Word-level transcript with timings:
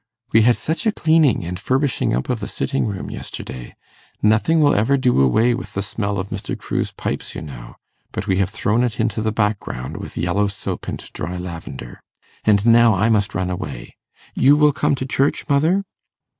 We 0.33 0.41
had 0.41 0.57
such 0.57 0.87
a 0.87 0.91
cleaning 0.91 1.45
and 1.45 1.59
furbishing 1.59 2.11
up 2.15 2.27
of 2.27 2.39
the 2.39 2.47
sitting 2.47 2.87
room 2.87 3.11
yesterday! 3.11 3.75
Nothing 4.19 4.59
will 4.59 4.73
ever 4.73 4.97
do 4.97 5.21
away 5.21 5.53
with 5.53 5.75
the 5.75 5.83
smell 5.83 6.17
of 6.17 6.29
Mr. 6.31 6.57
Crewe's 6.57 6.91
pipes, 6.91 7.35
you 7.35 7.43
know; 7.43 7.75
but 8.11 8.25
we 8.25 8.37
have 8.37 8.49
thrown 8.49 8.83
it 8.83 8.99
into 8.99 9.21
the 9.21 9.31
background, 9.31 9.97
with 9.97 10.17
yellow 10.17 10.47
soap 10.47 10.87
and 10.87 10.97
dry 11.13 11.37
lavender. 11.37 12.01
And 12.43 12.65
now 12.65 12.95
I 12.95 13.09
must 13.09 13.35
run 13.35 13.51
away. 13.51 13.95
You 14.33 14.57
will 14.57 14.73
come 14.73 14.95
to 14.95 15.05
church, 15.05 15.47
mother? 15.47 15.83